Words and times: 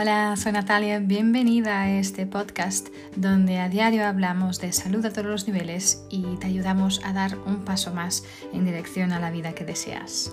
Hola, 0.00 0.36
soy 0.36 0.52
Natalia, 0.52 1.00
bienvenida 1.00 1.82
a 1.82 1.90
este 1.90 2.24
podcast 2.24 2.86
donde 3.16 3.58
a 3.58 3.68
diario 3.68 4.06
hablamos 4.06 4.60
de 4.60 4.72
salud 4.72 5.04
a 5.04 5.10
todos 5.10 5.26
los 5.26 5.48
niveles 5.48 6.04
y 6.08 6.36
te 6.36 6.46
ayudamos 6.46 7.00
a 7.04 7.12
dar 7.12 7.36
un 7.36 7.64
paso 7.64 7.92
más 7.92 8.22
en 8.52 8.64
dirección 8.64 9.10
a 9.10 9.18
la 9.18 9.32
vida 9.32 9.56
que 9.56 9.64
deseas. 9.64 10.32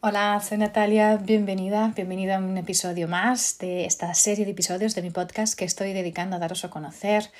Hola, 0.00 0.40
soy 0.40 0.58
Natalia, 0.58 1.16
bienvenida, 1.18 1.92
bienvenida 1.94 2.38
a 2.38 2.40
un 2.40 2.58
episodio 2.58 3.06
más 3.06 3.58
de 3.58 3.84
esta 3.84 4.12
serie 4.14 4.44
de 4.44 4.50
episodios 4.50 4.96
de 4.96 5.02
mi 5.02 5.10
podcast 5.10 5.56
que 5.56 5.64
estoy 5.64 5.92
dedicando 5.92 6.34
a 6.34 6.40
daros 6.40 6.64
a 6.64 6.70
conocer 6.70 7.30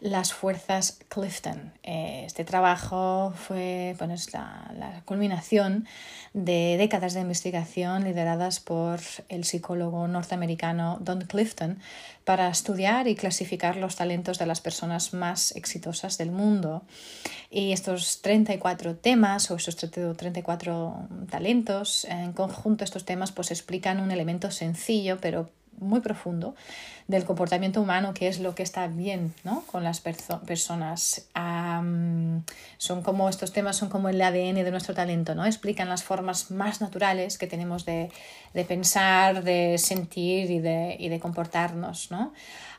las 0.00 0.32
fuerzas 0.32 0.98
Clifton. 1.08 1.72
Eh, 1.82 2.24
este 2.26 2.44
trabajo 2.44 3.32
fue 3.36 3.94
bueno, 3.98 4.14
es 4.14 4.32
la, 4.32 5.02
culminación 5.04 5.86
de 6.32 6.76
décadas 6.78 7.14
de 7.14 7.20
investigación 7.20 8.04
lideradas 8.04 8.60
por 8.60 9.00
el 9.28 9.44
psicólogo 9.44 10.06
norteamericano 10.08 10.98
Don 11.00 11.20
Clifton 11.22 11.80
para 12.24 12.48
estudiar 12.48 13.08
y 13.08 13.16
clasificar 13.16 13.76
los 13.76 13.96
talentos 13.96 14.38
de 14.38 14.46
las 14.46 14.60
personas 14.60 15.12
más 15.12 15.54
exitosas 15.56 16.16
del 16.16 16.30
mundo. 16.30 16.82
Y 17.50 17.72
estos 17.72 18.22
34 18.22 18.96
temas 18.96 19.50
o 19.50 19.56
estos 19.56 19.76
34 19.76 21.08
talentos, 21.30 22.04
en 22.04 22.32
conjunto 22.32 22.84
estos 22.84 23.04
temas 23.04 23.32
pues 23.32 23.50
explican 23.50 24.00
un 24.00 24.10
elemento 24.10 24.50
sencillo 24.50 25.18
pero 25.20 25.50
muy 25.80 26.00
profundo 26.00 26.54
del 27.08 27.24
comportamiento 27.24 27.82
humano, 27.82 28.14
que 28.14 28.28
es 28.28 28.38
lo 28.38 28.54
que 28.54 28.62
está 28.62 28.86
bien 28.86 29.34
¿no? 29.42 29.64
con 29.66 29.82
las 29.82 30.00
personas. 30.00 31.26
son 32.78 33.02
como 33.02 33.28
estos 33.28 33.52
temas 33.52 33.76
son 33.76 33.88
como 33.88 34.08
el 34.08 34.22
ADN 34.22 34.54
de 34.54 34.70
nuestro 34.70 34.94
talento, 34.94 35.34
¿no? 35.34 35.44
Explican 35.44 35.88
las 35.88 36.04
formas 36.04 36.50
más 36.50 36.80
naturales 36.80 37.36
que 37.36 37.46
tenemos 37.46 37.84
de, 37.84 38.10
de 38.54 38.64
pensar, 38.64 39.42
de 39.42 39.76
sentir 39.78 40.50
y 40.50 40.60
de, 40.60 40.96
y 40.98 41.08
de 41.08 41.18
comportarnos, 41.18 42.10
¿no? 42.10 42.32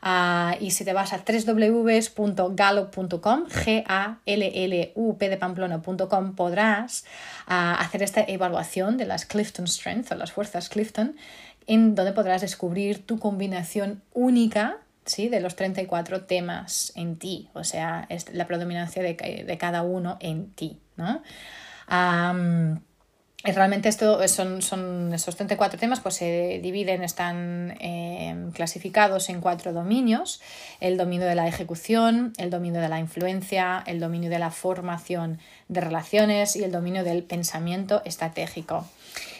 Uh, 0.04 0.58
y 0.58 0.72
si 0.72 0.84
te 0.84 0.92
vas 0.92 1.12
a 1.12 1.18
www.gallup.com, 1.18 3.44
G-A-L-L-U-P 3.46 5.28
de 5.28 5.36
Pamplona.com, 5.36 6.34
podrás 6.34 7.04
uh, 7.46 7.78
hacer 7.78 8.02
esta 8.02 8.22
evaluación 8.22 8.96
de 8.96 9.06
las 9.06 9.26
Clifton 9.26 9.68
Strengths 9.68 10.10
o 10.10 10.16
las 10.16 10.32
fuerzas 10.32 10.68
Clifton 10.68 11.14
en 11.66 11.94
donde 11.94 12.12
podrás 12.12 12.40
descubrir 12.40 13.04
tu 13.06 13.18
combinación 13.18 14.02
única 14.12 14.78
¿sí? 15.04 15.28
de 15.28 15.40
los 15.40 15.56
34 15.56 16.24
temas 16.24 16.92
en 16.96 17.16
ti, 17.16 17.48
o 17.54 17.64
sea, 17.64 18.06
es 18.08 18.32
la 18.32 18.46
predominancia 18.46 19.02
de, 19.02 19.58
cada 19.58 19.82
uno 19.82 20.16
en 20.20 20.50
ti. 20.52 20.78
¿no? 20.96 21.22
Realmente 23.44 23.88
esto 23.88 24.26
son, 24.28 24.62
son 24.62 25.12
esos 25.12 25.34
34 25.34 25.76
temas, 25.78 25.98
pues 25.98 26.14
se 26.14 26.60
dividen, 26.62 27.02
están 27.02 27.74
eh, 27.80 28.36
clasificados 28.52 29.28
en 29.30 29.40
cuatro 29.40 29.72
dominios. 29.72 30.40
El 30.78 30.96
dominio 30.96 31.26
de 31.26 31.34
la 31.34 31.48
ejecución, 31.48 32.34
el 32.36 32.50
dominio 32.50 32.80
de 32.80 32.88
la 32.88 33.00
influencia, 33.00 33.82
el 33.86 33.98
dominio 33.98 34.30
de 34.30 34.38
la 34.38 34.52
formación 34.52 35.40
de 35.66 35.80
relaciones 35.80 36.54
y 36.54 36.62
el 36.62 36.70
dominio 36.70 37.02
del 37.02 37.24
pensamiento 37.24 38.00
estratégico. 38.04 38.86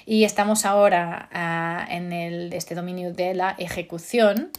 Y 0.05 0.25
estamos 0.25 0.65
ahora 0.65 1.29
uh, 1.33 1.93
en 1.93 2.13
el, 2.13 2.53
este 2.53 2.75
dominio 2.75 3.13
de 3.13 3.35
la 3.35 3.55
ejecución. 3.59 4.51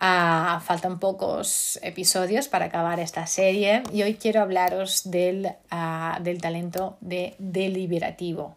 Uh, 0.00 0.60
faltan 0.60 0.98
pocos 0.98 1.78
episodios 1.82 2.48
para 2.48 2.66
acabar 2.66 2.98
esta 3.00 3.26
serie 3.26 3.82
y 3.92 4.02
hoy 4.02 4.14
quiero 4.14 4.40
hablaros 4.40 5.10
del, 5.10 5.52
uh, 5.70 6.22
del 6.22 6.40
talento 6.40 6.96
de 7.00 7.34
deliberativo. 7.38 8.56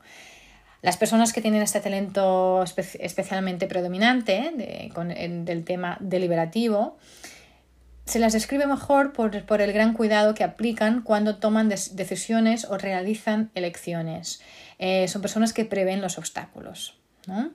Las 0.82 0.98
personas 0.98 1.34
que 1.34 1.42
tienen 1.42 1.62
este 1.62 1.80
talento 1.80 2.62
espe 2.64 2.84
especialmente 3.00 3.68
predominante 3.68 4.52
de, 4.56 4.92
con, 4.94 5.12
en, 5.12 5.46
del 5.46 5.64
tema 5.64 5.98
deliberativo 6.00 6.98
se 8.06 8.20
las 8.20 8.34
describe 8.34 8.68
mejor 8.68 9.14
por, 9.14 9.44
por, 9.46 9.62
el 9.62 9.74
gran 9.74 9.94
cuidado 9.94 10.36
que 10.36 10.44
aplican 10.44 11.02
cuando 11.02 11.38
toman 11.38 11.70
decisiones 11.70 12.66
o 12.66 12.78
realizan 12.78 13.50
elecciones. 13.56 14.42
Eh, 14.80 15.08
son 15.08 15.22
personas 15.22 15.54
que 15.54 15.66
prevén 15.66 16.02
los 16.02 16.18
obstáculos. 16.18 16.98
¿no? 17.28 17.52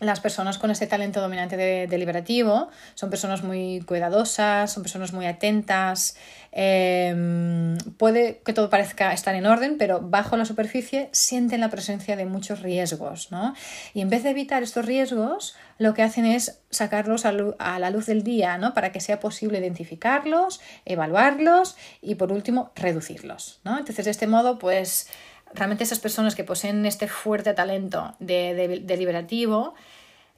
Las 0.00 0.18
personas 0.18 0.56
con 0.56 0.70
este 0.70 0.86
talento 0.86 1.20
dominante 1.20 1.58
de, 1.58 1.86
deliberativo 1.86 2.70
son 2.94 3.10
personas 3.10 3.44
muy 3.44 3.82
cuidadosas, 3.82 4.72
son 4.72 4.82
personas 4.82 5.12
muy 5.12 5.26
atentas. 5.26 6.16
Eh, 6.52 7.76
puede 7.98 8.40
que 8.42 8.54
todo 8.54 8.70
parezca 8.70 9.12
estar 9.12 9.34
en 9.34 9.44
orden, 9.44 9.76
pero 9.76 10.00
bajo 10.00 10.38
la 10.38 10.46
superficie 10.46 11.10
sienten 11.12 11.60
la 11.60 11.68
presencia 11.68 12.16
de 12.16 12.24
muchos 12.24 12.62
riesgos. 12.62 13.30
¿no? 13.30 13.54
Y 13.92 14.00
en 14.00 14.08
vez 14.08 14.22
de 14.22 14.30
evitar 14.30 14.62
estos 14.62 14.86
riesgos, 14.86 15.54
lo 15.76 15.92
que 15.92 16.02
hacen 16.02 16.24
es 16.24 16.60
sacarlos 16.70 17.26
a, 17.26 17.34
a 17.58 17.78
la 17.78 17.90
luz 17.90 18.06
del 18.06 18.22
día 18.22 18.56
¿no? 18.56 18.72
para 18.72 18.92
que 18.92 19.00
sea 19.00 19.20
posible 19.20 19.58
identificarlos, 19.58 20.62
evaluarlos 20.86 21.76
y, 22.00 22.14
por 22.14 22.32
último, 22.32 22.72
reducirlos. 22.74 23.60
¿no? 23.64 23.76
Entonces, 23.78 24.06
de 24.06 24.12
este 24.12 24.26
modo, 24.26 24.58
pues 24.58 25.08
realmente 25.54 25.84
esas 25.84 25.98
personas 25.98 26.34
que 26.34 26.44
poseen 26.44 26.86
este 26.86 27.08
fuerte 27.08 27.54
talento 27.54 28.14
de, 28.18 28.54
de, 28.54 28.80
deliberativo 28.80 29.74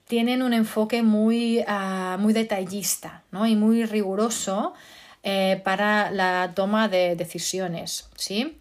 tienen 0.06 0.42
un 0.42 0.52
enfoque 0.52 1.02
muy, 1.02 1.60
uh, 1.60 2.18
muy 2.18 2.32
detallista 2.32 3.22
¿no? 3.30 3.46
y 3.46 3.56
muy 3.56 3.84
riguroso 3.84 4.74
eh, 5.22 5.60
para 5.64 6.10
la 6.10 6.52
toma 6.54 6.88
de 6.88 7.14
decisiones. 7.14 8.08
¿sí? 8.16 8.60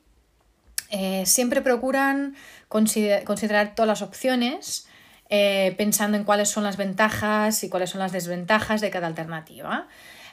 Eh, 0.92 1.26
siempre 1.26 1.62
procuran 1.62 2.36
consider 2.68 3.24
considerar 3.24 3.74
todas 3.74 3.88
las 3.88 4.02
opciones 4.02 4.88
eh, 5.30 5.74
pensando 5.78 6.18
en 6.18 6.24
cuáles 6.24 6.50
son 6.50 6.64
las 6.64 6.78
ventajas 6.78 7.64
y 7.64 7.70
cuáles 7.70 7.90
son 7.90 8.00
las 8.00 8.12
desventajas 8.12 8.82
de 8.82 8.92
cada 8.92 9.08
alternativa. 9.08 9.88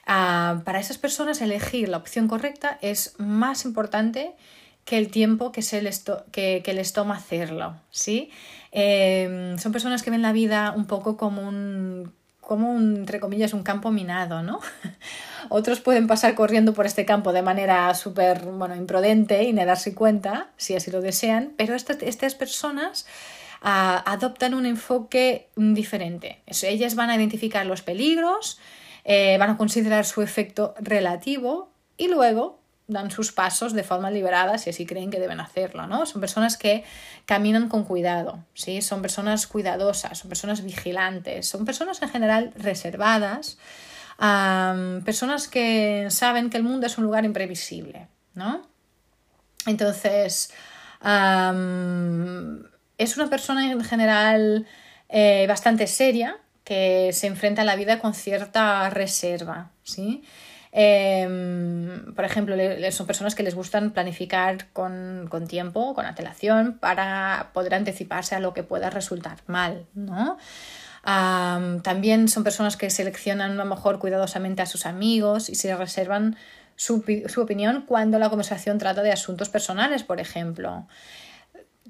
Uh, 0.07 0.63
para 0.65 0.81
esas 0.81 0.99
personas 0.99 1.41
elegir 1.41 1.89
la 1.89 1.99
opción 1.99 2.29
correcta 2.29 2.79
es 2.81 3.15
más 3.19 3.65
importante 3.65 4.35
que 4.89 4.97
el 4.97 5.11
tiempo 5.11 5.53
que, 5.53 5.61
se 5.61 5.83
les, 5.83 6.03
que, 6.33 6.63
que 6.65 6.73
les 6.73 6.95
toma 6.95 7.17
hacerlo, 7.17 7.77
¿sí? 7.91 8.31
Eh, 8.73 9.55
son 9.59 9.71
personas 9.71 10.03
que 10.03 10.11
ven 10.11 10.23
la 10.23 10.33
vida 10.33 10.73
un 10.75 10.87
poco 10.87 11.19
como 11.19 11.47
un, 11.47 12.15
como 12.41 12.73
un, 12.73 12.97
entre 12.97 13.21
comillas, 13.21 13.53
un 13.53 13.65
campo 13.65 13.91
minado, 13.91 14.43
¿no? 14.43 14.61
Otros 15.51 15.81
pueden 15.81 16.07
pasar 16.07 16.35
corriendo 16.35 16.73
por 16.73 16.87
este 16.87 17.05
campo 17.05 17.35
de 17.35 17.43
manera 17.43 17.93
súper, 17.93 18.47
bueno, 18.47 18.77
imprudente 18.77 19.43
y 19.43 19.53
no 19.53 19.67
darse 19.67 19.95
cuenta, 19.95 20.49
si 20.57 20.75
así 20.75 20.91
lo 20.91 21.03
desean, 21.03 21.53
pero 21.59 21.75
estas, 21.75 21.99
estas 22.01 22.35
personas 22.35 23.05
uh, 23.63 24.01
adoptan 24.07 24.55
un 24.55 24.65
enfoque 24.65 25.51
diferente. 25.55 26.41
Ellas 26.63 26.95
van 26.95 27.11
a 27.11 27.17
identificar 27.17 27.67
los 27.67 27.83
peligros, 27.83 28.59
eh, 29.05 29.37
van 29.39 29.51
a 29.51 29.59
considerar 29.59 30.07
su 30.07 30.23
efecto 30.23 30.75
relativo 30.81 31.75
y 31.99 32.09
luego 32.09 32.58
dan 32.89 33.11
sus 33.11 33.33
pasos 33.33 33.75
de 33.75 33.85
forma 33.85 34.11
liberada 34.11 34.57
si 34.57 34.71
así 34.71 34.87
creen 34.87 35.11
que 35.11 35.21
deben 35.21 35.41
hacerlo, 35.41 35.87
¿no? 35.87 36.07
Son 36.07 36.21
personas 36.21 36.57
que 36.57 36.85
caminan 37.27 37.69
con 37.69 37.85
cuidado, 37.85 38.43
¿sí? 38.55 38.81
Son 38.81 39.03
personas 39.03 39.47
cuidadosas, 39.47 40.19
son 40.19 40.31
personas 40.31 40.65
vigilantes, 40.65 41.47
son 41.47 41.67
personas 41.67 42.01
en 42.01 42.09
general 42.09 42.53
reservadas, 42.57 43.59
personas 45.05 45.49
que 45.49 46.07
saben 46.11 46.49
que 46.49 46.57
el 46.57 46.63
mundo 46.63 46.87
es 46.87 46.97
un 46.97 47.05
lugar 47.05 47.27
imprevisible, 47.27 48.09
¿no? 48.35 48.67
Entonces, 49.67 50.51
es 52.99 53.17
una 53.17 53.31
persona 53.31 53.71
en 53.71 53.85
general 53.85 54.67
eh, 55.11 55.45
bastante 55.47 55.87
seria 55.87 56.39
que 56.65 57.11
se 57.13 57.27
enfrenta 57.27 57.63
a 57.63 57.65
la 57.67 57.77
vida 57.77 57.99
con 57.99 58.15
cierta 58.15 58.89
reserva, 58.89 59.71
¿sí? 59.85 60.25
Eh, 60.81 61.27
por 62.15 62.25
ejemplo, 62.25 62.55
son 62.93 63.07
personas 63.09 63.35
que 63.35 63.43
les 63.43 63.57
gustan 63.57 63.91
planificar 63.91 64.69
con, 64.73 65.27
con, 65.29 65.49
tiempo, 65.49 65.93
con 65.93 66.07
antelación, 66.07 66.79
para 66.79 67.51
poder 67.53 67.75
anticiparse 67.75 68.37
a 68.37 68.39
lo 68.39 68.55
que 68.55 68.63
pueda 68.63 68.89
resultar 68.89 69.39
mal, 69.49 69.87
¿no? 69.95 70.39
Um, 71.05 71.81
también 71.81 72.29
son 72.29 72.45
personas 72.45 72.77
que 72.77 72.91
seleccionan 72.91 73.53
a 73.53 73.55
lo 73.55 73.65
mejor 73.65 73.99
cuidadosamente 73.99 74.63
a 74.63 74.67
sus 74.67 74.87
amigos 74.87 75.49
y 75.49 75.57
se 75.57 75.75
reservan 75.75 76.37
su, 76.77 77.05
su 77.27 77.41
opinión 77.41 77.83
cuando 77.85 78.21
la 78.21 78.29
conversación 78.29 78.79
trata 78.79 79.03
de 79.03 79.11
asuntos 79.11 79.49
personales, 79.49 80.05
por 80.05 80.21
ejemplo 80.21 80.87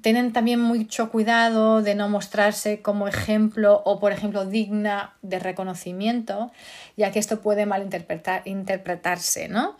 tienen 0.01 0.33
también 0.33 0.59
mucho 0.59 1.09
cuidado 1.09 1.81
de 1.81 1.95
no 1.95 2.09
mostrarse 2.09 2.81
como 2.81 3.07
ejemplo 3.07 3.81
o, 3.85 3.99
por 3.99 4.11
ejemplo, 4.11 4.45
digna 4.45 5.15
de 5.21 5.39
reconocimiento, 5.39 6.51
ya 6.97 7.11
que 7.11 7.19
esto 7.19 7.41
puede 7.41 7.65
malinterpretarse, 7.65 9.47
¿no? 9.49 9.77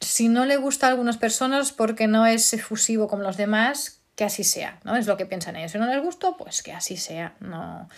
Si 0.00 0.28
no 0.28 0.44
le 0.44 0.56
gusta 0.56 0.86
a 0.86 0.90
algunas 0.90 1.16
personas 1.16 1.72
porque 1.72 2.06
no 2.06 2.26
es 2.26 2.52
efusivo 2.52 3.08
como 3.08 3.22
los 3.22 3.36
demás, 3.36 4.00
que 4.14 4.24
así 4.24 4.44
sea, 4.44 4.78
¿no? 4.84 4.96
Es 4.96 5.06
lo 5.06 5.16
que 5.16 5.26
piensan 5.26 5.56
ellos. 5.56 5.72
Si 5.72 5.78
no 5.78 5.86
les 5.86 6.02
gusta, 6.02 6.32
pues 6.38 6.62
que 6.62 6.72
así 6.72 6.96
sea, 6.96 7.34
no 7.40 7.88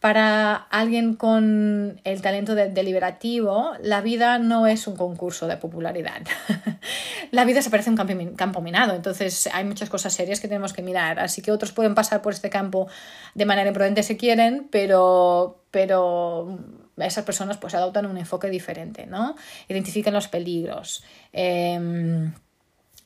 para 0.00 0.54
alguien 0.54 1.14
con 1.14 2.00
el 2.04 2.22
talento 2.22 2.54
deliberativo, 2.54 3.72
la 3.82 4.00
vida 4.00 4.38
no 4.38 4.68
es 4.68 4.86
un 4.86 4.96
concurso 4.96 5.48
de 5.48 5.56
popularidad. 5.56 6.22
la 7.32 7.44
vida 7.44 7.62
se 7.62 7.70
parece 7.70 7.90
a 7.90 7.92
un 7.92 8.34
campo, 8.36 8.60
minado, 8.60 8.94
entonces 8.94 9.48
hay 9.52 9.64
muchas 9.64 9.90
cosas 9.90 10.12
serias 10.12 10.38
que 10.38 10.46
tenemos 10.46 10.72
que 10.72 10.82
mirar. 10.82 11.18
Así 11.18 11.42
que 11.42 11.50
otros 11.50 11.72
pueden 11.72 11.96
pasar 11.96 12.22
por 12.22 12.32
este 12.32 12.48
campo 12.48 12.86
de 13.34 13.44
manera 13.44 13.68
imprudente 13.68 14.04
si 14.04 14.16
quieren, 14.16 14.68
pero, 14.70 15.64
pero 15.72 16.58
esas 16.96 17.24
personas 17.24 17.56
pues 17.56 17.74
adoptan 17.74 18.06
un 18.06 18.18
enfoque 18.18 18.50
diferente, 18.50 19.06
¿no? 19.06 19.34
Identifican 19.68 20.14
los 20.14 20.28
peligros. 20.28 21.02
Em, 21.32 22.32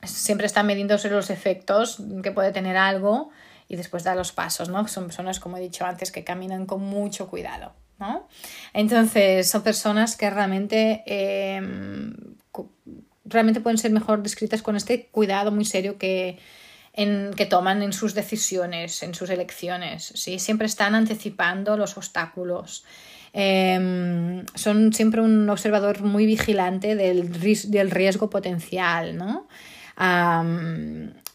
siempre 0.03 0.45
están 0.45 0.67
midiéndose 0.67 1.09
los 1.09 1.31
efectos 1.31 2.03
que 2.21 2.31
puede 2.31 2.51
tener 2.51 2.77
algo 2.77 3.31
y 3.67 3.75
después 3.75 4.03
da 4.03 4.15
los 4.15 4.31
pasos, 4.31 4.69
¿no? 4.69 4.87
Son 4.87 5.05
personas, 5.05 5.39
como 5.39 5.57
he 5.57 5.61
dicho 5.61 5.85
antes, 5.85 6.11
que 6.11 6.23
caminan 6.23 6.65
con 6.65 6.81
mucho 6.81 7.27
cuidado, 7.27 7.73
¿no? 7.99 8.27
Entonces, 8.73 9.49
son 9.49 9.63
personas 9.63 10.15
que 10.15 10.29
realmente, 10.29 11.03
em, 11.05 12.13
realmente 13.25 13.61
pueden 13.61 13.77
ser 13.77 13.91
mejor 13.91 14.21
descritas 14.21 14.61
con 14.61 14.75
este 14.75 15.07
cuidado 15.07 15.51
muy 15.51 15.65
serio 15.65 15.97
que, 15.97 16.39
en, 16.93 17.31
que 17.35 17.45
toman 17.45 17.81
en 17.81 17.93
sus 17.93 18.13
decisiones, 18.13 19.01
en 19.03 19.15
sus 19.15 19.29
elecciones, 19.29 20.13
¿sí? 20.15 20.39
Siempre 20.39 20.67
están 20.67 20.95
anticipando 20.95 21.77
los 21.77 21.97
obstáculos. 21.97 22.85
Em, 23.33 24.45
son 24.53 24.93
siempre 24.93 25.19
un 25.21 25.49
observador 25.49 26.01
muy 26.03 26.27
vigilante 26.27 26.95
del, 26.95 27.31
del 27.31 27.91
riesgo 27.91 28.29
potencial, 28.29 29.17
¿no? 29.17 29.47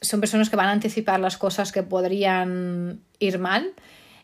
Son 0.00 0.20
personas 0.20 0.50
que 0.50 0.56
van 0.56 0.68
a 0.68 0.72
anticipar 0.72 1.20
las 1.20 1.36
cosas 1.36 1.72
que 1.72 1.82
podrían 1.82 3.00
ir 3.18 3.38
mal. 3.38 3.72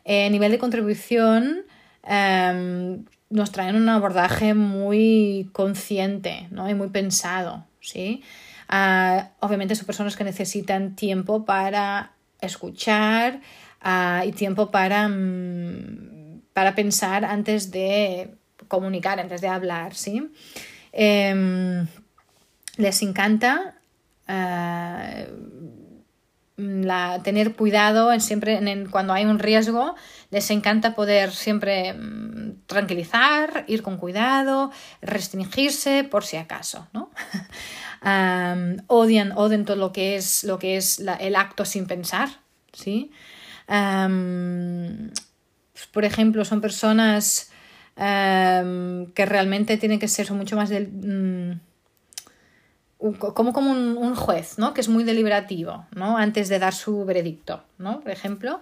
Eh, 0.05 0.29
nivel 0.31 0.53
de 0.53 0.59
contribución, 0.59 1.65
em, 2.03 3.05
nos 3.31 3.51
traen 3.51 3.77
un 3.77 3.89
abordaje 3.89 4.55
muy 4.55 5.51
consciente 5.53 6.47
¿no? 6.51 6.69
y 6.69 6.75
muy 6.75 6.89
pensado. 6.89 7.67
¿sí? 7.81 8.23
Ah, 8.69 9.31
obviamente 9.41 9.75
son 9.75 9.87
personas 9.87 10.17
que 10.17 10.25
necesitan 10.25 10.95
tiempo 10.95 11.45
para 11.45 12.13
escuchar 12.41 13.41
ah, 13.81 14.23
y 14.27 14.33
tiempo 14.33 14.71
para, 14.71 15.09
mm, 15.09 16.43
para 16.53 16.75
pensar 16.75 17.25
antes 17.25 17.71
de 17.71 18.35
comunicar, 18.69 19.19
antes 19.19 19.41
de 19.41 19.49
hablar. 19.49 19.95
¿sí? 19.95 20.31
Em, 20.93 21.87
les 22.77 23.03
encanta 23.03 23.74
la, 26.57 27.21
tener 27.23 27.55
cuidado 27.55 28.13
en 28.13 28.21
siempre 28.21 28.61
cuando 28.91 29.13
hay 29.13 29.25
un 29.25 29.39
riesgo, 29.39 29.95
les 30.31 30.51
encanta 30.51 30.95
poder 30.95 31.33
siempre 31.33 31.95
mm, 31.95 32.67
tranquilizar, 32.67 33.65
ir 33.67 33.83
con 33.83 33.97
cuidado, 33.97 34.71
restringirse 35.03 36.05
por 36.05 36.25
si 36.25 36.37
acaso, 36.37 36.87
¿no? 36.93 37.11
odian, 38.87 39.33
odian 39.37 39.65
todo 39.65 39.77
lo 39.77 39.93
que 39.93 40.17
es, 40.17 40.45
lo 40.45 40.59
que 40.59 40.77
es 40.77 41.03
el 41.21 41.37
acto 41.37 41.65
sin 41.65 41.87
pensar, 41.87 42.29
¿sí? 42.73 43.11
por 45.93 46.05
ejemplo, 46.05 46.45
son 46.45 46.61
personas 46.61 47.51
que 47.97 49.27
realmente 49.27 49.77
tienen 49.79 49.99
que 49.99 50.09
ser 50.09 50.31
mucho 50.33 50.57
más 50.57 50.69
del... 50.69 51.61
Como, 53.13 53.53
como 53.53 53.71
un, 53.71 54.15
juez, 54.15 54.59
¿no? 54.59 54.73
Que 54.73 54.81
es 54.81 54.89
muy 54.89 55.05
deliberativo, 55.05 55.85
¿no? 55.95 56.17
Antes 56.17 56.49
de 56.49 56.59
dar 56.59 56.73
su 56.73 57.05
veredicto, 57.05 57.63
¿no? 57.77 58.01
Por 58.01 58.11
ejemplo, 58.11 58.61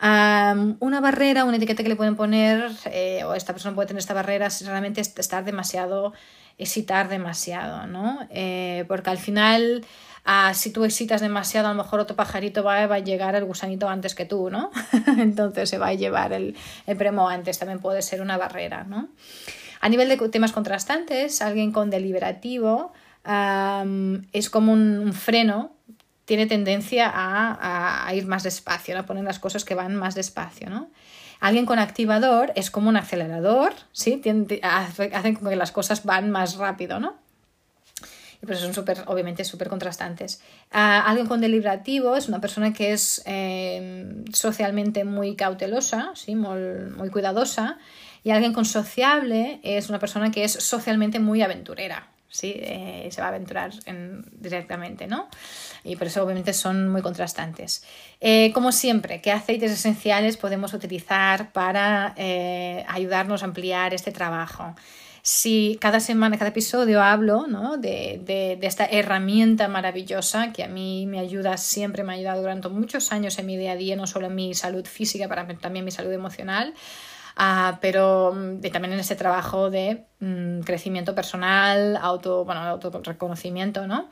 una 0.00 1.00
barrera, 1.00 1.44
una 1.44 1.56
etiqueta 1.56 1.84
que 1.84 1.88
le 1.88 1.96
pueden 1.96 2.16
poner, 2.16 2.70
eh, 2.86 3.22
o 3.24 3.34
esta 3.34 3.52
persona 3.52 3.76
puede 3.76 3.86
tener 3.86 4.00
esta 4.00 4.14
barrera, 4.14 4.46
es 4.46 4.66
realmente 4.66 5.00
estar 5.00 5.44
demasiado, 5.44 6.12
excitar 6.58 7.08
demasiado, 7.08 7.86
¿no? 7.86 8.26
Eh, 8.30 8.84
porque 8.88 9.10
al 9.10 9.18
final, 9.18 9.84
ah, 10.24 10.52
si 10.52 10.72
tú 10.72 10.84
excitas 10.84 11.20
demasiado, 11.20 11.68
a 11.68 11.70
lo 11.70 11.82
mejor 11.82 12.00
otro 12.00 12.16
pajarito 12.16 12.64
va, 12.64 12.88
va, 12.88 12.96
a 12.96 12.98
llegar 12.98 13.36
el 13.36 13.44
gusanito 13.44 13.88
antes 13.88 14.16
que 14.16 14.24
tú, 14.24 14.50
¿no? 14.50 14.72
Entonces 15.18 15.70
se 15.70 15.78
va 15.78 15.88
a 15.88 15.94
llevar 15.94 16.32
el, 16.32 16.56
el 16.88 16.96
premo 16.96 17.28
antes, 17.28 17.58
también 17.58 17.78
puede 17.78 18.02
ser 18.02 18.20
una 18.20 18.36
barrera, 18.36 18.82
¿no? 18.82 19.08
A 19.80 19.88
nivel 19.88 20.08
de 20.08 20.16
temas 20.28 20.52
contrastantes, 20.52 21.40
alguien 21.42 21.70
con 21.70 21.90
deliberativo, 21.90 22.92
es 23.26 24.50
como 24.50 24.72
un, 24.72 25.12
freno, 25.12 25.72
tiene 26.24 26.46
tendencia 26.46 27.10
a, 27.14 28.12
ir 28.14 28.26
más 28.26 28.42
despacio, 28.42 28.98
a 28.98 29.04
poner 29.04 29.24
las 29.24 29.38
cosas 29.38 29.64
que 29.64 29.74
van 29.74 29.96
más 29.96 30.14
despacio, 30.14 30.70
¿no? 30.70 30.90
Alguien 31.38 31.66
con 31.66 31.78
activador 31.78 32.52
es 32.56 32.70
como 32.70 32.88
un 32.88 32.96
acelerador, 32.96 33.74
¿sí? 33.92 34.22
hacen 34.62 35.34
como 35.34 35.50
que 35.50 35.56
las 35.56 35.70
cosas 35.70 36.04
van 36.04 36.30
más 36.30 36.56
rápido, 36.56 36.98
¿no? 36.98 37.16
Y 38.42 38.46
pues 38.46 38.58
son 38.60 38.74
súper, 38.74 39.04
obviamente, 39.06 39.44
súper 39.44 39.68
contrastantes. 39.68 40.40
alguien 40.70 41.26
con 41.26 41.40
deliberativo 41.40 42.16
es 42.16 42.28
una 42.28 42.40
persona 42.40 42.72
que 42.72 42.92
es 42.92 43.22
em, 43.26 44.24
socialmente 44.32 45.04
muy 45.04 45.36
cautelosa, 45.36 46.12
¿sí? 46.14 46.34
muy, 46.34 46.60
muy 46.96 47.10
cuidadosa. 47.10 47.78
Y 48.24 48.30
alguien 48.30 48.52
con 48.52 48.64
sociable 48.64 49.60
es 49.62 49.88
una 49.88 49.98
persona 49.98 50.30
que 50.30 50.44
es 50.44 50.52
socialmente 50.52 51.20
muy 51.20 51.42
aventurera, 51.42 52.08
¿sí? 52.36 52.54
Eh, 52.56 53.08
se 53.10 53.20
va 53.20 53.28
a 53.28 53.30
aventurar 53.30 53.72
directamente, 54.32 55.06
¿no? 55.06 55.28
Y 55.84 55.96
por 55.96 56.06
eso 56.06 56.22
obviamente 56.22 56.52
son 56.52 56.88
muy 56.88 57.02
contrastantes. 57.02 57.82
Eh, 58.20 58.52
como 58.52 58.72
siempre, 58.72 59.20
¿qué 59.20 59.32
aceites 59.32 59.72
esenciales 59.72 60.36
podemos 60.36 60.74
utilizar 60.74 61.52
para 61.52 62.14
eh, 62.16 62.84
ayudarnos 62.88 63.42
a 63.42 63.46
ampliar 63.46 63.94
este 63.94 64.12
trabajo? 64.12 64.74
Si 65.22 65.76
cada 65.80 65.98
semana, 65.98 66.38
cada 66.38 66.50
episodio 66.50 67.02
hablo 67.02 67.48
¿no? 67.48 67.78
de, 67.78 68.58
esta 68.62 68.84
herramienta 68.84 69.66
maravillosa 69.66 70.52
que 70.52 70.62
a 70.62 70.68
mí 70.68 71.06
me 71.06 71.18
ayuda, 71.18 71.56
siempre 71.56 72.04
me 72.04 72.12
ha 72.12 72.16
ayudado 72.16 72.42
durante 72.42 72.68
muchos 72.68 73.10
años 73.10 73.36
en 73.38 73.46
mi 73.46 73.56
día 73.56 73.72
a 73.72 73.76
día, 73.76 73.96
no 73.96 74.06
solo 74.06 74.28
en 74.28 74.36
mi 74.36 74.54
salud 74.54 74.86
física, 74.86 75.26
para 75.26 75.48
también 75.58 75.84
mi 75.84 75.90
salud 75.90 76.12
emocional, 76.12 76.74
Ah, 77.38 77.78
pero 77.82 78.32
mm, 78.34 78.60
también 78.72 78.94
en 78.94 79.00
ese 79.00 79.14
trabajo 79.14 79.68
de 79.68 80.06
mm, 80.20 80.60
crecimiento 80.60 81.14
personal, 81.14 81.96
auto, 81.96 82.44
bueno, 82.44 82.60
autorreconocimiento, 82.62 83.86
¿no? 83.86 84.08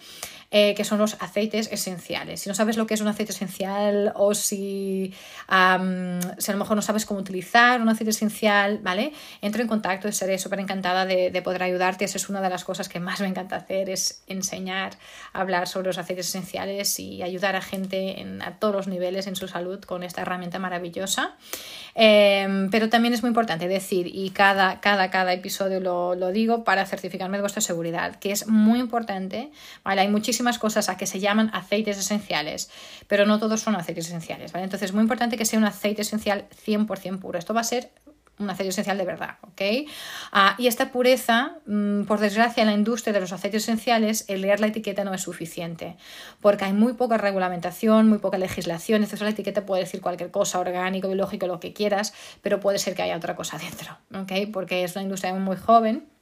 Eh, 0.56 0.74
que 0.76 0.84
son 0.84 0.98
los 0.98 1.20
aceites 1.20 1.68
esenciales. 1.72 2.40
Si 2.40 2.48
no 2.48 2.54
sabes 2.54 2.76
lo 2.76 2.86
que 2.86 2.94
es 2.94 3.00
un 3.00 3.08
aceite 3.08 3.32
esencial 3.32 4.12
o 4.14 4.34
si, 4.34 5.12
si 5.12 5.50
a 5.50 5.78
lo 5.78 6.58
mejor 6.58 6.76
no 6.76 6.82
sabes 6.82 7.06
cómo 7.06 7.18
utilizar 7.18 7.80
un 7.80 7.88
aceite 7.88 8.10
esencial, 8.10 8.78
¿vale? 8.78 9.12
Entro 9.42 9.62
en 9.62 9.68
contacto 9.68 10.12
seré 10.12 10.38
súper 10.38 10.60
encantada 10.60 11.06
de, 11.06 11.30
de, 11.32 11.42
poder 11.42 11.64
ayudarte. 11.64 12.04
Esa 12.04 12.18
es 12.18 12.28
una 12.28 12.40
de 12.40 12.50
las 12.50 12.62
cosas 12.62 12.88
que 12.88 13.00
más 13.00 13.20
me 13.20 13.26
encanta 13.26 13.56
hacer, 13.56 13.90
es 13.90 14.23
enseñar, 14.28 14.92
hablar 15.32 15.66
sobre 15.66 15.88
los 15.88 15.99
aceites 15.99 16.28
esenciales 16.28 17.00
y 17.00 17.23
ayudar 17.25 17.56
a 17.56 17.61
gente 17.61 18.20
en, 18.20 18.40
a 18.40 18.58
todos 18.61 18.75
los 18.75 18.87
niveles 18.87 19.26
en 19.26 19.34
su 19.34 19.49
salud 19.49 19.80
con 19.80 20.04
esta 20.04 20.23
herramienta 20.23 20.61
maravillosa. 20.61 21.34
Em, 21.96 22.70
pero 22.70 22.88
también 22.88 23.14
es 23.14 23.23
muy 23.23 23.28
importante 23.28 23.66
decir, 23.68 24.06
y 24.06 24.30
cada, 24.30 24.80
cada, 24.80 25.11
cada 25.11 25.32
episodio 25.32 25.80
lo, 25.80 25.93
lo 26.16 26.32
digo 26.32 26.64
para 26.64 26.86
certificarme 26.86 27.36
de 27.36 27.42
vuestra 27.42 27.60
seguridad, 27.60 28.16
que 28.16 28.32
es 28.32 28.46
muy 28.46 28.80
importante, 28.80 29.50
¿vale? 29.82 30.02
Hay 30.02 30.08
muchísimas 30.08 30.58
cosas 30.58 30.88
a 30.88 30.96
que 30.96 31.06
se 31.06 31.20
llaman 31.20 31.50
aceites 31.52 31.98
esenciales, 31.98 32.70
pero 33.06 33.26
no 33.26 33.38
todos 33.38 33.60
son 33.60 33.76
aceites 33.76 34.06
esenciales, 34.06 34.52
¿vale? 34.52 34.64
Entonces 34.64 34.90
es 34.90 34.94
muy 34.94 35.02
importante 35.02 35.36
que 35.36 35.44
sea 35.44 35.58
un 35.58 35.64
aceite 35.64 36.02
esencial 36.02 36.46
100% 36.66 37.18
puro. 37.18 37.38
Esto 37.38 37.54
va 37.54 37.60
a 37.60 37.64
ser 37.64 37.90
un 38.38 38.50
aceite 38.50 38.71
esencial 38.71 38.99
de 38.99 39.05
verdad, 39.05 39.37
¿ok? 39.43 39.88
Ah, 40.33 40.55
y 40.59 40.67
esta 40.67 40.91
pureza, 40.91 41.57
mm, 41.67 42.03
por 42.03 42.19
desgracia, 42.19 42.62
en 42.62 42.69
la 42.69 42.75
industria 42.75 43.12
de 43.12 43.21
los 43.21 43.33
aceites 43.33 43.62
esenciales, 43.62 44.25
el 44.29 44.41
leer 44.41 44.61
la 44.61 44.67
etiqueta 44.67 45.05
no 45.05 45.14
es 45.14 45.23
suficiente, 45.23 45.97
porque 46.41 46.64
hay 46.64 46.73
muy 46.73 46.95
poca 46.95 47.17
regulamentación, 47.17 48.09
muy 48.09 48.19
poca 48.19 48.38
legislación, 48.38 49.03
entonces 49.03 49.23
la 49.23 49.31
etiqueta 49.31 49.64
puede 49.67 49.83
decir 49.83 50.00
cualquier 50.00 50.31
cosa, 50.31 50.59
orgánico, 50.59 51.09
biológico, 51.09 51.47
lo 51.47 51.61
que 51.61 51.73
quieras, 51.73 52.12
pero 52.43 52.61
puede 52.61 52.79
ser 52.79 52.95
que 52.95 53.03
haya 53.03 53.17
otra 53.17 53.37
cosa 53.37 53.59
dentro, 53.59 53.97
¿ok? 54.12 54.50
Porque 54.53 54.85
es 54.85 54.97
una 54.97 55.05
industria 55.05 55.35
muy 55.35 55.57
joven 55.57 56.13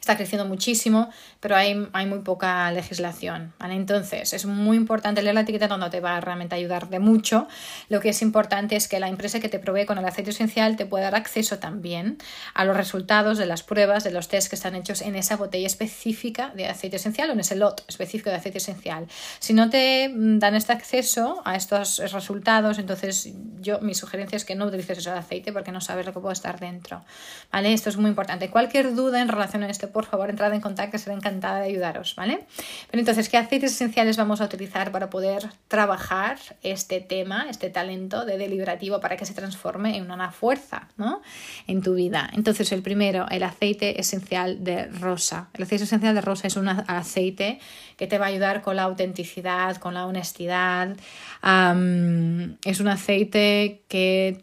está 0.00 0.16
creciendo 0.16 0.46
muchísimo, 0.46 1.10
pero 1.40 1.56
hay, 1.56 1.74
muy 1.74 2.20
poca 2.20 2.70
legislación. 2.72 3.52
Entonces, 3.60 4.32
es 4.32 4.46
muy 4.46 4.76
importante 4.76 5.22
leer 5.22 5.34
la 5.34 5.42
etiqueta 5.42 5.68
donde 5.68 5.90
te 5.90 6.00
va 6.00 6.16
a 6.16 6.20
realmente 6.20 6.54
ayudar 6.54 6.88
de 6.88 6.98
mucho. 6.98 7.48
Lo 7.88 8.00
que 8.00 8.10
es 8.10 8.22
importante 8.22 8.76
es 8.76 8.88
que 8.88 9.00
la 9.00 9.08
empresa 9.08 9.40
que 9.40 9.48
te 9.48 9.58
provee 9.58 9.86
con 9.86 9.98
el 9.98 10.04
aceite 10.04 10.30
esencial 10.30 10.76
te 10.76 10.86
pueda 10.86 11.04
dar 11.04 11.16
acceso 11.16 11.58
también 11.58 12.18
a 12.54 12.64
los 12.64 12.76
resultados 12.76 13.38
de 13.38 13.46
las 13.46 13.62
pruebas, 13.62 14.04
de 14.04 14.10
los 14.10 14.28
tests 14.28 14.48
que 14.48 14.56
están 14.56 14.74
hechos 14.74 15.00
en 15.02 15.16
esa 15.16 15.36
botella 15.36 15.66
específica 15.66 16.52
de 16.54 16.68
aceite 16.68 16.96
esencial 16.96 17.30
o 17.30 17.32
en 17.32 17.40
ese 17.40 17.56
lot 17.56 17.84
específico 17.88 18.30
de 18.30 18.36
aceite 18.36 18.58
esencial. 18.58 19.06
Si 19.38 19.52
no 19.54 19.70
te 19.70 20.10
dan 20.14 20.54
este 20.54 20.72
acceso 20.72 21.42
a 21.44 21.56
estos 21.56 21.98
resultados, 22.12 22.78
entonces 22.78 23.30
yo 23.60 23.80
mi 23.80 23.94
sugerencia 23.94 24.36
es 24.36 24.44
que 24.44 24.54
no 24.54 24.66
utilices 24.66 24.98
ese 24.98 25.10
aceite 25.10 25.52
porque 25.52 25.72
no 25.72 25.80
sabes 25.80 26.06
lo 26.06 26.12
que 26.12 26.20
puede 26.20 26.34
estar 26.34 26.60
dentro. 26.60 27.04
¿vale? 27.52 27.72
Esto 27.72 27.88
es 27.88 27.96
muy 27.96 28.10
importante. 28.10 28.50
Cualquier 28.50 28.94
duda 28.94 29.20
en 29.20 29.28
relación 29.28 29.63
a 29.64 29.70
este 29.70 29.88
por 29.88 30.04
favor 30.06 30.30
entrad 30.30 30.52
en 30.52 30.60
contacto, 30.60 30.98
seré 30.98 31.16
encantada 31.16 31.60
de 31.60 31.66
ayudaros, 31.66 32.14
¿vale? 32.16 32.46
Pero 32.90 33.00
entonces, 33.00 33.28
¿qué 33.28 33.36
aceites 33.36 33.72
esenciales 33.72 34.16
vamos 34.16 34.40
a 34.40 34.44
utilizar 34.44 34.92
para 34.92 35.10
poder 35.10 35.48
trabajar 35.68 36.38
este 36.62 37.00
tema, 37.00 37.46
este 37.48 37.70
talento 37.70 38.24
de 38.24 38.38
deliberativo 38.38 39.00
para 39.00 39.16
que 39.16 39.26
se 39.26 39.34
transforme 39.34 39.96
en 39.96 40.10
una 40.10 40.30
fuerza, 40.30 40.88
¿no? 40.96 41.22
En 41.66 41.82
tu 41.82 41.94
vida. 41.94 42.30
Entonces, 42.34 42.72
el 42.72 42.82
primero, 42.82 43.26
el 43.30 43.42
aceite 43.42 44.00
esencial 44.00 44.62
de 44.64 44.86
rosa. 44.86 45.48
El 45.54 45.64
aceite 45.64 45.84
esencial 45.84 46.14
de 46.14 46.20
rosa 46.20 46.46
es 46.46 46.56
un 46.56 46.68
aceite 46.68 47.58
que 47.96 48.06
te 48.06 48.18
va 48.18 48.26
a 48.26 48.28
ayudar 48.28 48.62
con 48.62 48.76
la 48.76 48.82
autenticidad, 48.84 49.76
con 49.76 49.94
la 49.94 50.06
honestidad. 50.06 50.96
es 51.42 52.80
un 52.80 52.88
aceite 52.88 53.82
que 53.88 54.40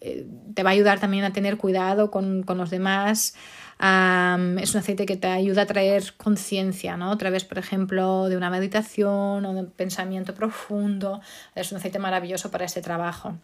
eh, 0.00 0.26
te 0.54 0.62
va 0.62 0.70
a 0.70 0.72
ayudar 0.72 1.00
también 1.00 1.24
a 1.24 1.32
tener 1.32 1.56
cuidado 1.56 2.10
con, 2.10 2.44
los 2.46 2.70
demás. 2.70 3.34
Es 3.80 4.74
un 4.74 4.80
aceite 4.80 5.06
que 5.06 5.16
te 5.16 5.28
ayuda 5.28 5.62
a 5.62 5.66
traer 5.66 6.14
conciencia, 6.16 6.96
¿no? 6.96 7.12
A 7.12 7.18
través, 7.18 7.44
por 7.44 7.58
ejemplo, 7.58 8.28
de 8.28 8.36
una 8.36 8.50
meditación 8.50 9.44
o 9.44 9.54
de 9.54 9.60
un 9.60 9.70
pensamiento 9.70 10.34
profundo. 10.34 11.20
Es 11.54 11.70
un 11.70 11.78
aceite 11.78 11.98
maravilloso 11.98 12.50
para 12.50 12.64
ese 12.64 12.82
trabajo. 12.82 13.36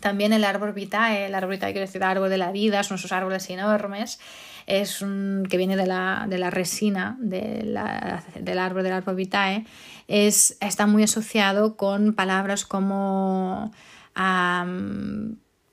También 0.00 0.32
el 0.32 0.44
árbol 0.44 0.72
vitae, 0.72 1.26
el 1.26 1.34
árbol 1.34 1.52
vitae 1.52 1.72
quiere 1.72 1.86
decir 1.86 2.04
árbol 2.04 2.28
de 2.28 2.36
la 2.36 2.52
vida, 2.52 2.82
son 2.82 2.98
esos 2.98 3.12
árboles 3.12 3.48
enormes, 3.48 4.20
es 4.66 5.00
un, 5.00 5.46
que 5.48 5.56
viene 5.56 5.76
de 5.76 5.86
la, 5.86 6.26
de 6.28 6.36
la 6.38 6.50
resina 6.50 7.16
del 7.18 7.78
árbol 7.78 8.82
del 8.82 8.92
árbol 8.92 9.16
vitae, 9.16 9.64
es, 10.06 10.58
está 10.60 10.86
muy 10.86 11.02
asociado 11.02 11.76
con 11.76 12.12
palabras 12.12 12.66
como 12.66 13.72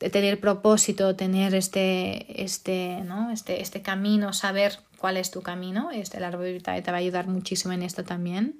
tener 0.09 0.39
propósito, 0.39 1.15
tener 1.15 1.55
este, 1.55 2.43
este, 2.43 3.01
¿no? 3.05 3.31
este, 3.31 3.61
este 3.61 3.81
camino, 3.81 4.33
saber 4.33 4.79
cuál 4.97 5.17
es 5.17 5.31
tu 5.31 5.41
camino. 5.41 5.91
Este, 5.91 6.17
el 6.17 6.23
árbol 6.23 6.61
te 6.63 6.71
va 6.71 6.97
a 6.97 6.99
ayudar 6.99 7.27
muchísimo 7.27 7.73
en 7.73 7.83
esto 7.83 8.03
también. 8.03 8.55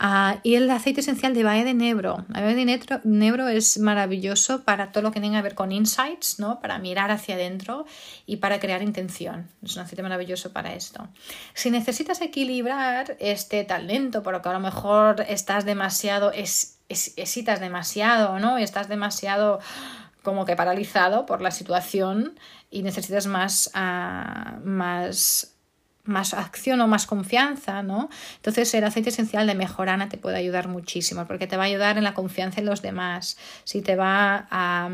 Ah, 0.00 0.38
y 0.44 0.54
el 0.54 0.70
aceite 0.70 1.00
esencial 1.00 1.34
de 1.34 1.42
Valle 1.42 1.64
de 1.64 1.74
Nebro. 1.74 2.24
Valle 2.28 2.54
de 2.54 3.00
Nebro 3.02 3.48
es 3.48 3.78
maravilloso 3.78 4.62
para 4.62 4.92
todo 4.92 5.02
lo 5.02 5.10
que 5.10 5.20
tenga 5.20 5.38
que 5.38 5.42
ver 5.42 5.54
con 5.56 5.72
insights, 5.72 6.38
¿no? 6.38 6.60
para 6.60 6.78
mirar 6.78 7.10
hacia 7.10 7.34
adentro 7.34 7.84
y 8.24 8.36
para 8.36 8.60
crear 8.60 8.80
intención. 8.82 9.48
Es 9.60 9.74
un 9.74 9.82
aceite 9.82 10.04
maravilloso 10.04 10.52
para 10.52 10.74
esto. 10.74 11.08
Si 11.52 11.70
necesitas 11.70 12.20
equilibrar 12.20 13.16
este 13.18 13.64
talento, 13.64 14.22
porque 14.22 14.48
a 14.48 14.52
lo 14.52 14.60
mejor 14.60 15.24
estás 15.28 15.64
demasiado, 15.64 16.30
es, 16.30 16.78
es, 16.88 17.14
demasiado, 17.60 18.38
¿no? 18.38 18.56
Estás 18.56 18.88
demasiado 18.88 19.58
como 20.22 20.44
que 20.44 20.56
paralizado 20.56 21.26
por 21.26 21.40
la 21.40 21.50
situación 21.50 22.38
y 22.70 22.82
necesitas 22.82 23.26
más, 23.26 23.70
uh, 23.74 24.60
más, 24.66 25.54
más 26.04 26.34
acción 26.34 26.80
o 26.80 26.88
más 26.88 27.06
confianza, 27.06 27.82
¿no? 27.82 28.08
Entonces 28.36 28.72
el 28.74 28.84
aceite 28.84 29.10
esencial 29.10 29.46
de 29.46 29.54
mejorana 29.54 30.08
te 30.08 30.18
puede 30.18 30.36
ayudar 30.36 30.68
muchísimo 30.68 31.26
porque 31.26 31.46
te 31.46 31.56
va 31.56 31.64
a 31.64 31.66
ayudar 31.66 31.98
en 31.98 32.04
la 32.04 32.14
confianza 32.14 32.60
en 32.60 32.66
los 32.66 32.82
demás, 32.82 33.36
si 33.64 33.82
te 33.82 33.96
va 33.96 34.48
a 34.50 34.88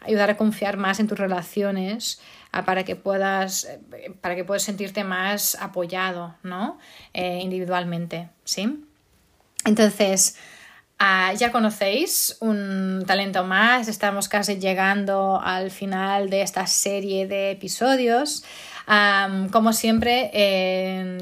ayudar 0.00 0.30
a 0.30 0.36
confiar 0.36 0.76
más 0.76 1.00
en 1.00 1.08
tus 1.08 1.18
relaciones 1.18 2.20
para 2.64 2.84
que 2.84 2.96
puedas 2.96 3.68
para 4.20 4.34
que 4.34 4.44
puedas 4.44 4.62
sentirte 4.62 5.04
más 5.04 5.56
apoyado, 5.60 6.34
¿no? 6.42 6.78
Eh, 7.12 7.40
individualmente, 7.42 8.30
¿sí? 8.44 8.84
Entonces, 9.64 10.36
Ah, 11.00 11.32
ya 11.34 11.52
conocéis 11.52 12.36
un 12.40 13.04
talento 13.06 13.44
más, 13.44 13.86
estamos 13.86 14.28
casi 14.28 14.58
llegando 14.58 15.40
al 15.40 15.70
final 15.70 16.28
de 16.28 16.42
esta 16.42 16.66
serie 16.66 17.28
de 17.28 17.52
episodios 17.52 18.42
como 19.52 19.72
siempre, 19.72 20.30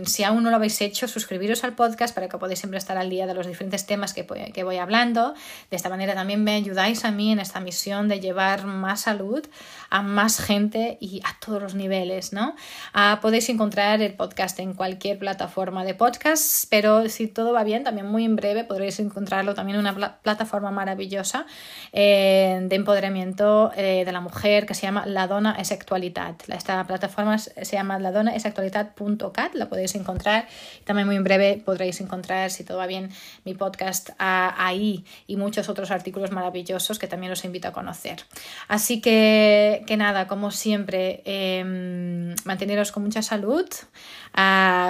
si 0.05 0.25
aún 0.25 0.43
no 0.43 0.51
lo 0.51 0.57
habéis 0.57 0.81
hecho, 0.81 1.09
suscribiros 1.09 1.65
al 1.65 1.75
podcast 1.75 2.15
para 2.15 2.29
que 2.29 2.39
podáis 2.39 2.61
siempre 2.61 2.79
estar 2.79 2.97
al 2.97 3.11
día 3.11 3.27
de 3.27 3.35
los 3.35 3.47
diferentes 3.47 3.87
temas 3.87 4.15
que, 4.15 4.25
que 4.27 4.65
voy 4.65 4.77
hablando. 4.77 5.35
De 5.71 5.77
esta 5.77 5.89
manera 5.89 6.15
también 6.15 6.45
me 6.45 6.55
ayudáis 6.55 7.05
a 7.05 7.11
mí 7.11 7.33
en 7.33 7.41
esta 7.41 7.61
misión 7.61 8.09
de 8.09 8.21
llevar 8.21 8.67
más 8.67 9.03
salud 9.03 9.47
a 9.91 10.03
más 10.03 10.41
gente 10.41 10.99
y 11.01 11.21
a 11.25 11.39
todos 11.45 11.63
los 11.63 11.75
niveles, 11.75 12.33
¿no? 12.33 12.55
Ah, 12.93 13.19
podéis 13.23 13.49
encontrar 13.49 14.03
el 14.03 14.15
podcast 14.15 14.59
en 14.61 14.75
cualquier 14.75 15.19
plataforma 15.19 15.85
de 15.85 15.95
podcast, 15.95 16.67
pero 16.71 17.09
si 17.09 17.29
todo 17.29 17.53
va 17.53 17.65
bien, 17.65 17.85
también 17.85 18.07
muy 18.07 18.25
en 18.25 18.37
breve 18.37 18.65
podréis 18.65 18.99
encontrarlo 19.01 19.55
también 19.55 19.79
en 19.79 19.87
una 19.87 20.19
plataforma 20.23 20.71
maravillosa 20.71 21.47
eh, 21.93 22.61
de 22.63 22.77
empoderamiento 22.77 23.71
eh, 23.77 24.05
de 24.05 24.13
la 24.13 24.21
mujer 24.21 24.67
que 24.67 24.75
se 24.75 24.83
llama 24.83 25.07
La 25.07 25.27
Dona 25.27 25.57
es 25.59 25.73
Actualidad. 25.73 26.35
Esta 26.49 26.85
plataforma 26.87 27.37
es 27.37 27.53
se 27.63 27.77
llama 27.77 27.99
la 27.99 28.13
dona 28.13 28.35
es 28.35 28.47
actualidad.cat, 28.47 29.55
la 29.55 29.69
podéis 29.69 29.95
encontrar. 29.95 30.47
También 30.85 31.07
muy 31.07 31.17
en 31.17 31.25
breve 31.25 31.63
podréis 31.65 32.01
encontrar, 32.01 32.51
si 32.51 32.65
todo 32.65 32.79
va 32.79 32.87
bien, 32.87 33.11
mi 33.45 33.55
podcast 33.55 34.11
ahí 34.19 35.05
y 35.27 35.37
muchos 35.37 35.69
otros 35.69 35.91
artículos 35.91 36.31
maravillosos 36.31 36.99
que 36.99 37.07
también 37.07 37.33
os 37.33 37.45
invito 37.45 37.69
a 37.69 37.73
conocer. 37.73 38.25
Así 38.69 39.01
que, 39.01 39.85
que 39.87 39.97
nada, 39.97 40.27
como 40.27 40.51
siempre, 40.51 41.23
eh, 41.25 42.35
manteneros 42.45 42.93
con 42.93 43.05
mucha 43.05 43.23
salud, 43.23 43.67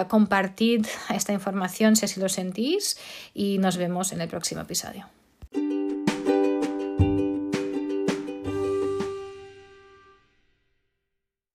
compartid 0.08 0.87
esta 1.14 1.32
información 1.32 1.96
si 1.96 2.04
así 2.04 2.20
lo 2.20 2.28
sentís 2.28 2.99
y 3.35 3.58
nos 3.58 3.76
vemos 3.76 4.12
en 4.12 4.20
el 4.20 4.28
próximo 4.28 4.62
episodio. 4.62 5.15